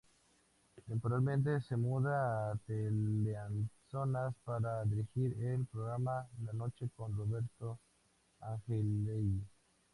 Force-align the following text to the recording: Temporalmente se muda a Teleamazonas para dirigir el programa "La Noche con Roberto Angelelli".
Temporalmente 0.87 1.61
se 1.61 1.77
muda 1.77 2.53
a 2.53 2.55
Teleamazonas 2.65 4.33
para 4.43 4.83
dirigir 4.85 5.37
el 5.45 5.63
programa 5.67 6.27
"La 6.43 6.53
Noche 6.53 6.89
con 6.95 7.15
Roberto 7.15 7.77
Angelelli". 8.39 9.43